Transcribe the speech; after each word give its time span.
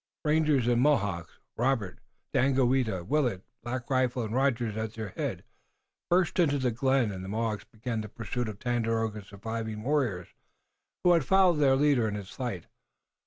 Rangers 0.25 0.65
and 0.67 0.81
Mohawks, 0.81 1.37
Robert, 1.55 1.99
Daganoweda, 2.33 3.03
Willet, 3.05 3.43
Black 3.61 3.87
Rifle 3.87 4.23
and 4.23 4.33
Rogers 4.33 4.75
at 4.75 4.95
their 4.95 5.09
head, 5.09 5.43
burst 6.09 6.39
into 6.39 6.57
the 6.57 6.71
glen 6.71 7.11
and 7.11 7.23
the 7.23 7.29
Mohawks 7.29 7.65
began 7.65 8.01
the 8.01 8.09
pursuit 8.09 8.49
of 8.49 8.57
Tandakora's 8.57 9.27
surviving 9.27 9.83
warriors, 9.83 10.29
who 11.03 11.11
had 11.13 11.23
followed 11.23 11.57
their 11.57 11.75
leader 11.75 12.07
in 12.07 12.15
his 12.15 12.31
flight. 12.31 12.65